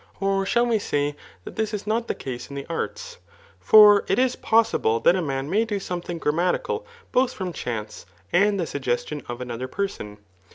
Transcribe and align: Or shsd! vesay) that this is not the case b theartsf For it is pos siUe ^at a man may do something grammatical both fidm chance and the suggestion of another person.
Or 0.19 0.45
shsd! 0.45 0.67
vesay) 0.77 1.15
that 1.43 1.57
this 1.57 1.75
is 1.75 1.85
not 1.85 2.07
the 2.07 2.15
case 2.15 2.47
b 2.47 2.63
theartsf 2.63 3.17
For 3.59 4.03
it 4.07 4.17
is 4.17 4.35
pos 4.35 4.71
siUe 4.71 5.03
^at 5.03 5.15
a 5.15 5.21
man 5.21 5.47
may 5.47 5.63
do 5.63 5.79
something 5.79 6.17
grammatical 6.17 6.87
both 7.11 7.37
fidm 7.37 7.53
chance 7.53 8.07
and 8.33 8.59
the 8.59 8.65
suggestion 8.65 9.21
of 9.29 9.41
another 9.41 9.67
person. 9.67 10.17